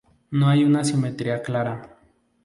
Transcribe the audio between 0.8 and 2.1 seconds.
simetría clara.